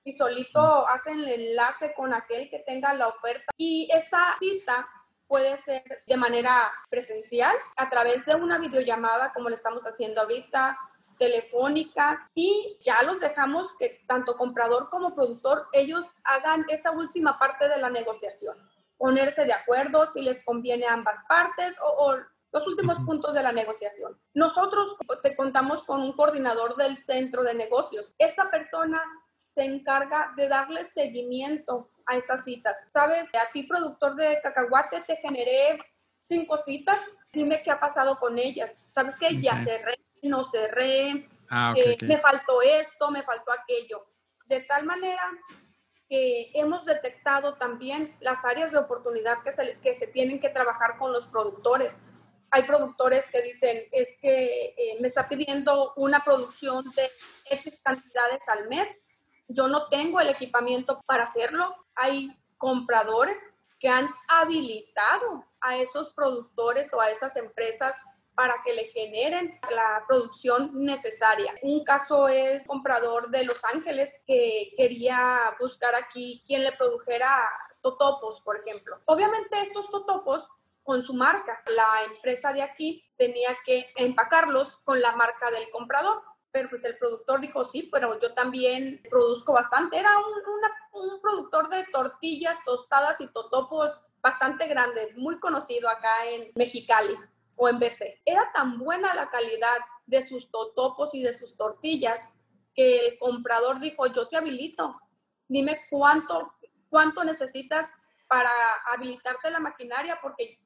[0.05, 3.46] y solito hacen el enlace con aquel que tenga la oferta.
[3.57, 4.87] Y esta cita
[5.31, 10.77] puede ser de manera presencial, a través de una videollamada como lo estamos haciendo ahorita,
[11.19, 17.69] telefónica y ya los dejamos que tanto comprador como productor ellos hagan esa última parte
[17.69, 18.57] de la negociación,
[18.99, 22.16] ponerse de acuerdo si les conviene a ambas partes o,
[22.53, 24.21] los últimos puntos de la negociación.
[24.35, 28.12] Nosotros te contamos con un coordinador del centro de negocios.
[28.19, 29.01] Esta persona
[29.53, 32.77] se encarga de darle seguimiento a esas citas.
[32.87, 35.79] Sabes, a ti productor de cacahuate te generé
[36.17, 37.01] cinco citas,
[37.33, 38.79] dime qué ha pasado con ellas.
[38.89, 44.07] Sabes que ya cerré, no cerré, ah, eh, me faltó esto, me faltó aquello.
[44.47, 45.23] De tal manera
[46.09, 50.97] que hemos detectado también las áreas de oportunidad que se, que se tienen que trabajar
[50.99, 51.99] con los productores.
[52.51, 57.09] Hay productores que dicen, es que eh, me está pidiendo una producción de
[57.49, 58.89] X cantidades al mes,
[59.51, 61.75] yo no tengo el equipamiento para hacerlo.
[61.97, 67.95] Hay compradores que han habilitado a esos productores o a esas empresas
[68.35, 71.55] para que le generen la producción necesaria.
[71.63, 77.29] Un caso es comprador de Los Ángeles que quería buscar aquí quien le produjera
[77.83, 79.01] totopos, por ejemplo.
[79.07, 80.49] Obviamente estos totopos
[80.83, 86.23] con su marca, la empresa de aquí tenía que empacarlos con la marca del comprador
[86.53, 89.99] pero pues el productor dijo, sí, pero yo también produzco bastante.
[89.99, 96.51] Era un, un, productor de tortillas tostadas y totopos bastante grande, muy conocido acá en
[96.55, 97.15] Mexicali
[97.57, 98.23] o en BC.
[98.25, 102.29] Era tan buena la calidad de sus totopos y de sus tortillas
[102.75, 105.01] que el comprador dijo, yo te habilito,
[105.49, 106.55] dime cuánto,
[106.89, 107.89] cuánto necesitas
[108.29, 108.51] para
[108.93, 110.61] habilitarte la maquinaria porque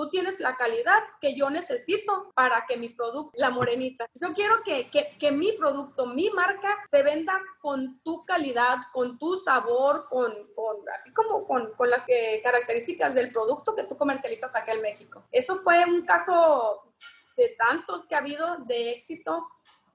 [0.00, 4.62] tú tienes la calidad que yo necesito para que mi producto, la morenita, yo quiero
[4.62, 10.08] que, que, que mi producto, mi marca, se venda con tu calidad, con tu sabor,
[10.08, 14.72] con, con así como con, con las eh, características del producto que tú comercializas acá
[14.72, 15.22] en México.
[15.30, 16.94] Eso fue un caso
[17.36, 19.46] de tantos que ha habido de éxito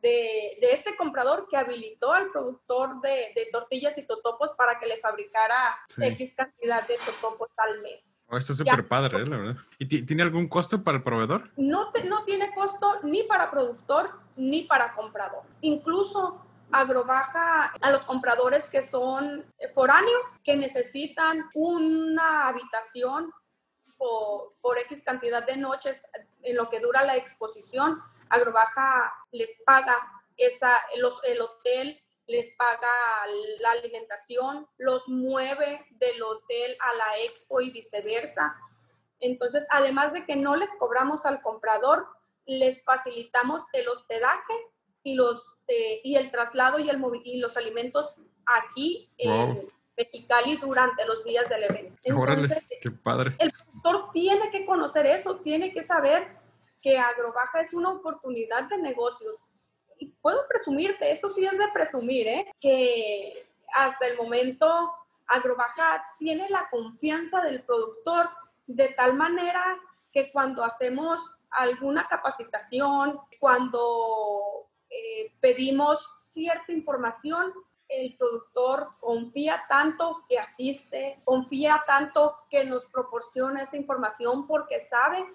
[0.06, 5.56] de, este comprador que habilitó al productor de, tortillas y totopos para que le fabricara
[5.98, 8.20] X cantidad de totopos al mes.
[8.28, 9.26] Oh, esto es súper padre, ¿eh?
[9.26, 9.56] la verdad.
[9.80, 11.52] ¿Y tiene algún costo para el proveedor?
[11.58, 15.44] No, no tiene costo ni para productor ni para comprador.
[15.62, 16.40] Incluso
[16.72, 23.32] agrobaja a los compradores que son foráneos, que necesitan una habitación
[23.98, 26.04] por, por X cantidad de noches
[26.44, 29.96] en lo que dura la exposición Agrobaja les paga
[30.38, 32.90] esa, el hotel, les paga
[33.62, 38.56] la alimentación, los mueve del hotel a la expo y viceversa.
[39.20, 42.08] Entonces, además de que no les cobramos al comprador,
[42.46, 44.54] les facilitamos el hospedaje
[45.04, 51.06] y, los, eh, y el traslado y, el y los alimentos aquí en Mexicali durante
[51.06, 52.00] los días del evento.
[52.04, 53.36] Entonces, qué padre.
[53.40, 56.38] El productor tiene que conocer eso, tiene que saber
[56.86, 59.38] que Agrobaja es una oportunidad de negocios.
[59.98, 62.52] Y puedo presumirte, esto sí es de presumir, ¿eh?
[62.60, 63.34] que
[63.74, 64.94] hasta el momento
[65.26, 68.30] Agrobaja tiene la confianza del productor
[68.68, 69.64] de tal manera
[70.12, 71.20] que cuando hacemos
[71.50, 77.52] alguna capacitación, cuando eh, pedimos cierta información,
[77.88, 85.26] el productor confía tanto que asiste, confía tanto que nos proporciona esa información porque sabe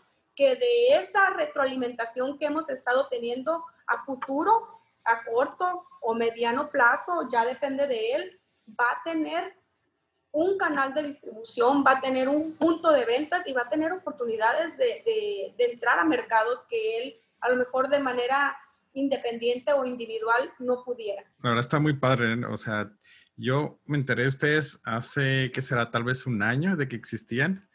[0.41, 4.63] que de esa retroalimentación que hemos estado teniendo a futuro,
[5.05, 9.55] a corto o mediano plazo, ya depende de él, va a tener
[10.33, 13.93] un canal de distribución, va a tener un punto de ventas y va a tener
[13.93, 18.57] oportunidades de, entrar a mercados que él a lo mejor de manera
[18.95, 21.23] independiente o individual no pudiera.
[21.43, 22.47] La verdad está muy padre, ¿eh?
[22.47, 22.91] o sea,
[23.37, 25.91] yo me enteré de ustedes hace, ¿qué será?
[25.91, 27.69] Tal vez un año de que existían.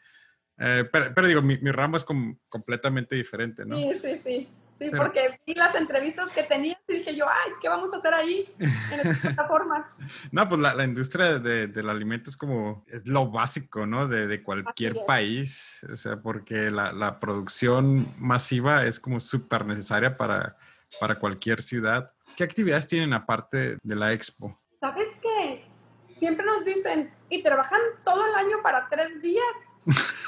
[0.58, 3.76] Eh, pero, digo, mi, ramo es completamente diferente, ¿no?
[3.76, 4.48] Sí, sí, sí.
[4.72, 8.12] Sí, porque vi las entrevistas que tenías y dije yo, ay, ¿qué vamos a hacer
[8.12, 9.88] ahí en esta plataforma?
[10.30, 14.06] no, pues la, industria de, del alimento es como, es lo básico, ¿no?
[14.06, 20.12] De, de cualquier país, o sea, porque la, la producción masiva es como súper necesaria
[20.12, 20.58] para,
[21.00, 22.12] para cualquier ciudad.
[22.36, 24.60] ¿Qué actividades tienen aparte de la expo?
[24.78, 25.64] ¿Sabes qué?
[26.04, 29.44] Siempre nos dicen, y trabajan todo el año para tres días.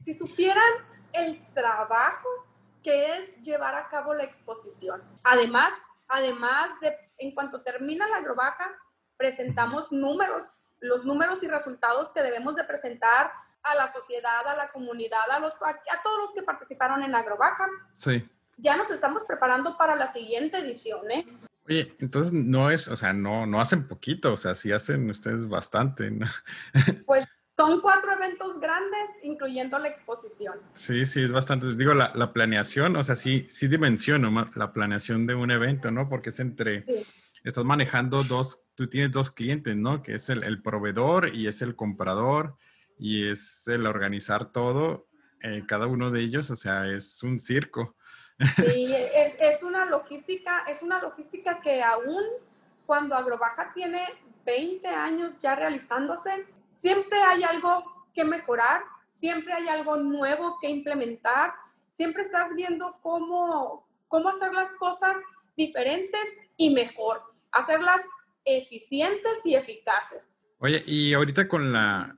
[0.00, 0.72] si supieran
[1.12, 2.28] el trabajo
[2.82, 5.02] que es llevar a cabo la exposición.
[5.24, 5.70] Además,
[6.08, 8.70] además de, en cuanto termina la agrobaja,
[9.16, 10.44] presentamos números,
[10.80, 13.30] los números y resultados que debemos de presentar
[13.62, 17.18] a la sociedad, a la comunidad, a, los, a todos los que participaron en la
[17.18, 17.66] agrobaja.
[17.92, 18.26] Sí.
[18.56, 21.26] Ya nos estamos preparando para la siguiente edición, ¿eh?
[21.66, 25.46] Oye, entonces no es, o sea, no, no hacen poquito, o sea, sí hacen ustedes
[25.48, 26.26] bastante, ¿no?
[27.06, 27.26] Pues
[27.60, 30.58] son cuatro eventos grandes, incluyendo la exposición.
[30.72, 31.74] Sí, sí, es bastante.
[31.74, 36.08] Digo, la, planeación, o sea, sí, sí dimensiono la planeación de un evento, ¿no?
[36.08, 36.86] Porque es entre,
[37.44, 40.02] estás manejando dos, tú tienes dos clientes, ¿no?
[40.02, 42.56] Que es el, proveedor y es el comprador
[42.98, 45.08] y es el organizar todo,
[45.42, 47.94] eh, cada uno de ellos, o sea, es un circo.
[48.56, 52.24] Sí, es, es una logística, es una logística que aún
[52.86, 54.02] cuando Agrobaja tiene
[54.46, 56.46] 20 años ya realizándose,
[56.80, 61.52] Siempre hay algo que mejorar, siempre hay algo nuevo que implementar,
[61.90, 65.14] siempre estás viendo cómo, cómo hacer las cosas
[65.58, 66.22] diferentes
[66.56, 67.20] y mejor,
[67.52, 68.00] hacerlas
[68.46, 70.30] eficientes y eficaces.
[70.58, 72.16] Oye, y ahorita con la,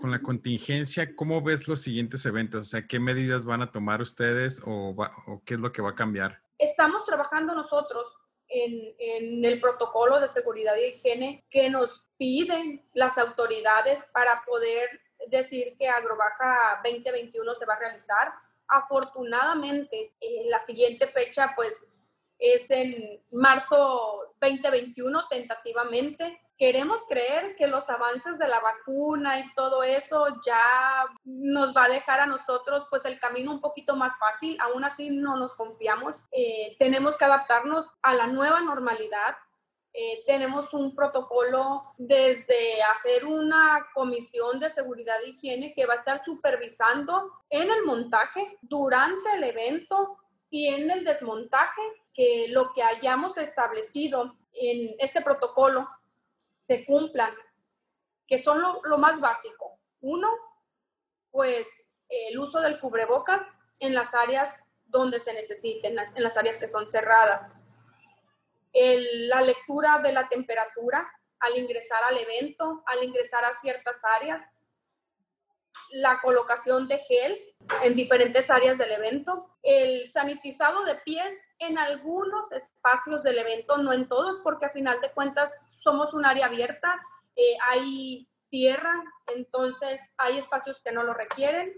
[0.00, 2.60] con la contingencia, ¿cómo ves los siguientes eventos?
[2.62, 5.90] O sea, ¿qué medidas van a tomar ustedes o, o qué es lo que va
[5.90, 6.42] a cambiar?
[6.58, 8.16] Estamos trabajando nosotros
[8.52, 15.00] en, en, el protocolo de seguridad y higiene que nos piden las autoridades para poder
[15.28, 18.32] decir que Agrobaja 2021 se va a realizar.
[18.68, 21.78] Afortunadamente, eh, la siguiente fecha pues
[22.38, 26.40] es en marzo 2021 tentativamente.
[26.58, 30.60] Queremos creer que los avances de la vacuna y todo eso ya
[31.24, 34.56] nos va a dejar a nosotros pues el camino un poquito más fácil.
[34.60, 36.14] Aún así no nos confiamos.
[36.30, 39.36] Eh, tenemos que adaptarnos a la nueva normalidad.
[39.94, 45.98] Eh, tenemos un protocolo desde hacer una comisión de seguridad e higiene que va a
[45.98, 50.16] estar supervisando en el montaje, durante el evento
[50.48, 51.82] y en el desmontaje
[52.14, 55.88] que lo que hayamos establecido en este protocolo
[56.62, 57.32] se cumplan,
[58.26, 59.80] que son lo, más básico.
[60.00, 60.28] Uno,
[61.30, 61.66] pues
[62.08, 63.42] el uso del cubrebocas
[63.80, 64.48] en las áreas
[64.84, 67.50] donde se necesiten, en las áreas que son cerradas.
[68.72, 71.10] la lectura de la temperatura
[71.40, 74.40] al ingresar al evento, al ingresar a ciertas áreas,
[75.90, 77.38] la colocación de gel
[77.82, 83.92] en diferentes áreas del evento, el sanitizado de pies en algunos espacios del evento, no
[83.92, 87.00] en todos, porque a final de cuentas somos un área abierta,
[87.36, 89.02] eh, hay tierra,
[89.34, 91.72] entonces hay espacios que no lo requieren,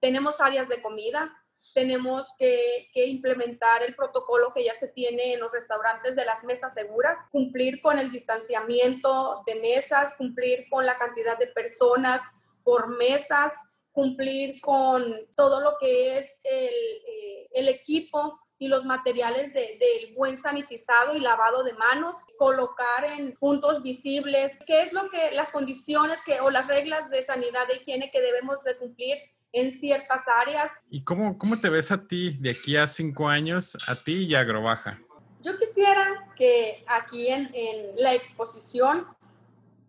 [0.00, 1.36] tenemos áreas de comida,
[1.74, 6.42] tenemos que, que, implementar el protocolo que ya se tiene en los restaurantes de las
[6.42, 12.20] mesas seguras, cumplir con el distanciamiento de mesas, cumplir con la cantidad de personas
[12.64, 13.52] por mesas,
[13.92, 15.04] cumplir con
[15.36, 21.14] todo lo que es el, eh, el equipo y los materiales del de, buen sanitizado
[21.16, 26.40] y lavado de manos, colocar en puntos visibles qué es lo que las condiciones que
[26.40, 29.18] o las reglas de sanidad de higiene que debemos de cumplir
[29.52, 30.70] en ciertas áreas.
[30.88, 34.34] ¿Y cómo, cómo te ves a ti de aquí a cinco años, a ti y
[34.34, 34.98] a Agrobaja?
[35.42, 39.06] Yo quisiera que aquí en, en la exposición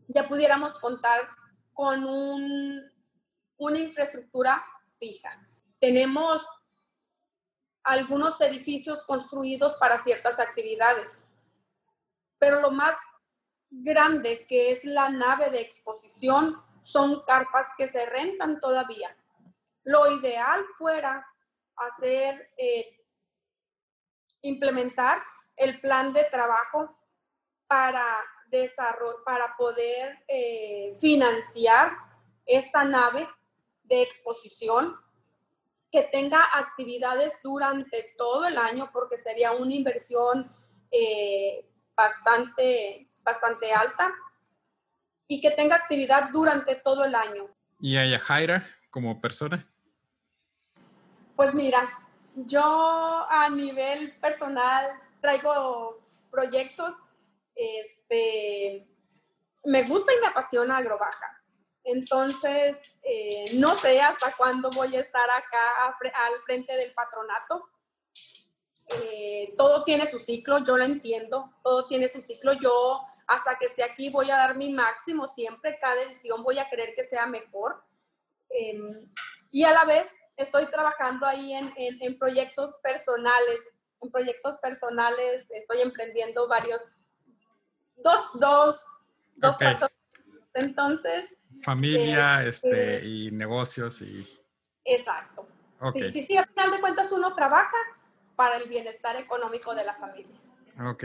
[0.08, 1.22] ya pudiéramos contar
[1.74, 2.93] con un,
[3.64, 4.64] una infraestructura
[4.99, 5.41] fija.
[5.80, 6.45] Tenemos
[7.84, 11.11] algunos edificios construidos para ciertas actividades,
[12.39, 12.95] pero lo más
[13.70, 19.16] grande que es la nave de exposición son carpas que se rentan todavía.
[19.84, 21.26] Lo ideal fuera
[21.76, 22.99] hacer, eh,
[24.41, 25.22] implementar
[25.55, 26.97] el plan de trabajo
[27.68, 28.05] para
[28.47, 31.97] desarrollo, para poder eh, financiar
[32.45, 33.28] esta nave
[33.88, 34.95] de exposición
[35.91, 40.51] que tenga actividades durante todo el año, porque sería una inversión
[40.91, 44.11] eh, bastante, bastante alta,
[45.27, 47.47] y que tenga actividad durante todo el año.
[47.79, 49.69] ¿Y a Yajaira como persona?
[51.36, 51.81] Pues mira,
[52.36, 54.86] yo a nivel personal
[55.21, 56.93] traigo proyectos
[57.55, 58.88] este,
[59.65, 61.43] me gusta y me apasiona Agrobaja.
[61.84, 65.86] Entonces, eh, no sé hasta cuándo voy a estar acá
[66.25, 67.69] al frente del patronato.
[69.01, 72.53] Eh, todo tiene su ciclo, yo lo entiendo, todo tiene su ciclo.
[72.53, 76.69] Yo hasta que esté aquí voy a dar mi máximo siempre, cada edición voy a
[76.69, 77.84] querer que sea mejor.
[78.49, 79.09] Em,
[79.51, 80.07] y a la vez
[80.38, 83.59] estoy trabajando ahí en, en proyectos personales,
[84.01, 86.81] en proyectos personales, estoy emprendiendo varios
[87.95, 88.86] dos, dos,
[89.36, 89.57] dos
[90.53, 91.36] Entonces.
[91.64, 94.28] Familia, este, este, y negocios y.
[94.86, 95.47] Exacto.
[95.91, 97.76] Sí, sí, sí, al final de cuentas uno trabaja
[98.36, 100.38] para el bienestar económico de la familia.
[100.86, 101.03] Ok.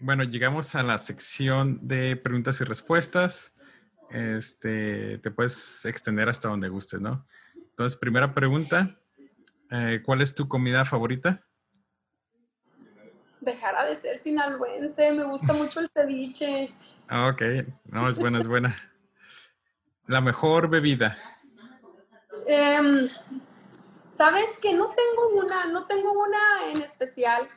[0.00, 3.54] Bueno, llegamos a la sección de preguntas y respuestas.
[4.10, 7.26] Este, te puedes extender hasta donde gustes, ¿no?
[7.54, 8.98] Entonces, primera pregunta,
[9.70, 11.44] eh, ¿cuál es tu comida favorita?
[13.44, 16.72] dejara de ser sinaloense, me gusta mucho el ceviche.
[17.08, 17.42] Ah, ok,
[17.84, 18.76] no, es buena, es buena.
[20.06, 21.16] La mejor bebida.
[22.46, 23.08] Em,
[24.14, 27.48] Sabes que no tengo una, no tengo una en especial,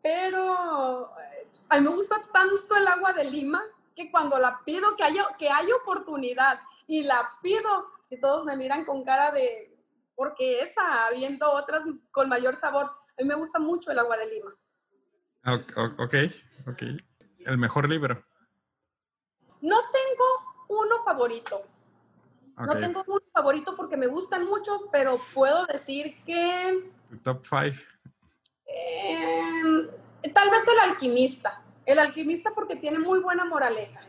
[0.00, 3.64] pero eh, a mí me gusta tanto el agua de Lima
[3.96, 8.56] que cuando la pido, que haya, que haya oportunidad y la pido, si todos me
[8.56, 9.76] miran con cara de,
[10.14, 11.82] porque esa, habiendo otras
[12.12, 14.54] con mayor sabor, a mí me gusta mucho el agua de Lima.
[15.46, 16.14] Ok,
[16.68, 16.82] ok.
[17.40, 18.24] El mejor libro.
[19.60, 21.64] No tengo uno favorito.
[22.58, 26.90] No tengo uno favorito porque me gustan muchos, pero puedo decir que...
[27.22, 27.76] top five.
[28.66, 29.88] Em,
[30.32, 31.62] tal vez El alquimista.
[31.84, 34.00] El alquimista porque tiene muy buena moraleja.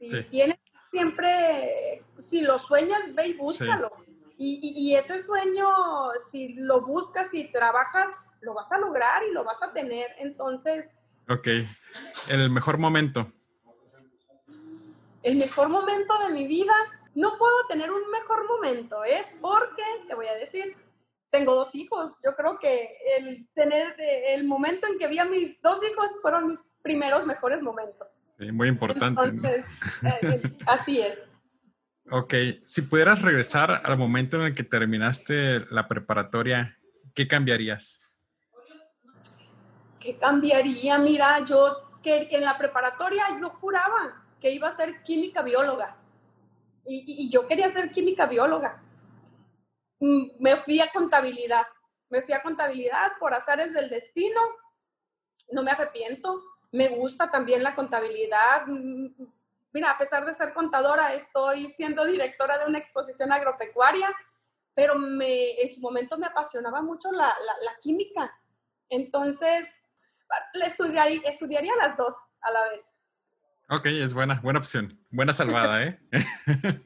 [0.00, 0.58] Y tiene
[0.90, 3.92] siempre, si lo sueñas, ve y búscalo.
[4.38, 5.68] Y, y, ese sueño,
[6.30, 8.06] si lo buscas y trabajas,
[8.40, 10.06] lo vas a lograr y lo vas a tener.
[10.18, 10.88] Entonces...
[11.28, 11.48] Ok.
[12.28, 13.32] El mejor momento.
[15.28, 16.72] El mejor momento de mi vida.
[17.14, 19.26] No puedo tener un mejor momento, ¿eh?
[19.42, 20.74] Porque, te voy a decir,
[21.30, 22.18] tengo dos hijos.
[22.24, 26.46] Yo creo que el tener el momento en que vi a mis dos hijos fueron
[26.46, 28.08] mis primeros mejores momentos.
[28.38, 29.22] Sí, muy importante.
[29.22, 29.66] Entonces,
[30.22, 31.18] eh, así es.
[32.10, 32.32] Ok,
[32.64, 36.78] si pudieras regresar al momento en el que terminaste la preparatoria,
[37.14, 38.10] ¿qué cambiarías?
[40.00, 40.96] ¿Qué cambiaría?
[40.98, 45.98] Mira, yo que, en la preparatoria yo juraba que iba a ser química bióloga
[46.88, 48.82] y, yo quería ser química bióloga.
[50.00, 51.66] Mm, me fui a contabilidad,
[52.08, 54.40] me fui a contabilidad por azares del destino,
[55.50, 59.08] no me arrepiento, me gusta también la contabilidad, mm,
[59.72, 64.08] mira, a pesar de ser contadora, estoy siendo directora de una exposición agropecuaria,
[64.74, 67.34] pero en su momento me apasionaba mucho la,
[67.80, 68.32] química.
[68.88, 69.68] Entonces,
[70.64, 72.84] estudiaría, estudiaría las dos a la vez.
[73.70, 74.98] Ok, es buena, buena opción.
[75.10, 76.00] Buena salvada, ¿eh?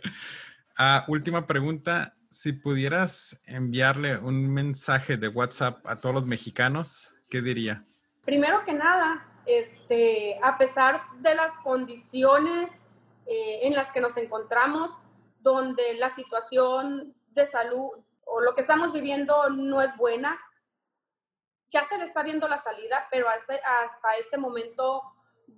[0.76, 2.16] Ah, última pregunta.
[2.30, 7.84] Si pudieras enviarle un mensaje de WhatsApp a todos los mexicanos, ¿qué diría?
[8.24, 12.72] Primero que nada, este, a pesar de las condiciones
[13.26, 14.90] eh, en las que nos encontramos,
[15.40, 17.90] donde la situación de salud
[18.24, 20.36] o lo que estamos viviendo no es buena,
[21.70, 23.54] ya se le está viendo la salida, pero hasta,
[23.84, 25.02] hasta este momento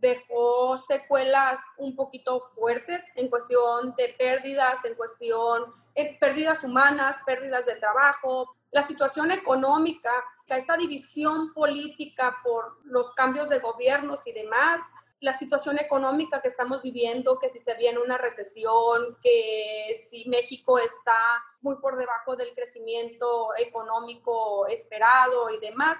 [0.01, 7.65] dejó secuelas un poquito fuertes en cuestión de pérdidas, en cuestión de pérdidas humanas, pérdidas
[7.67, 10.13] de trabajo, la situación económica,
[10.49, 14.81] esta división política por los cambios de gobiernos y demás,
[15.21, 20.79] la situación económica que estamos viviendo, que si se viene una recesión, que si México
[20.79, 25.97] está muy por debajo del crecimiento económico esperado y demás.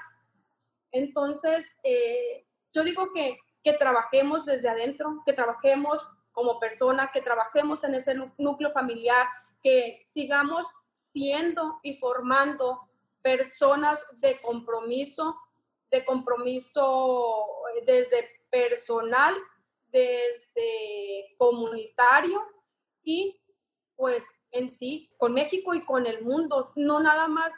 [0.93, 5.99] Entonces, eh, yo digo que, que trabajemos desde adentro, que trabajemos
[6.33, 9.27] como persona, que trabajemos en ese núcleo familiar,
[9.63, 12.83] que sigamos siendo y formando
[13.23, 15.37] personas de compromiso,
[15.91, 19.35] de compromiso eh, desde personal,
[19.87, 22.43] desde comunitario
[23.03, 23.41] y
[23.97, 26.73] pues en sí con México y con el mundo.
[26.77, 27.55] No nada más,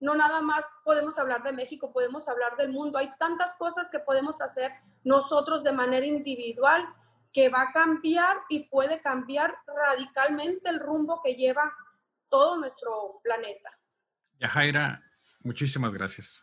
[0.00, 2.98] no nada más podemos hablar de México, podemos hablar del mundo.
[2.98, 4.72] Hay tantas cosas que podemos hacer
[5.04, 6.86] nosotros de manera individual
[7.32, 11.74] que va a cambiar y puede cambiar radicalmente el rumbo que lleva
[12.28, 13.70] todo nuestro planeta.
[14.38, 15.02] Yajaira,
[15.42, 16.42] muchísimas gracias.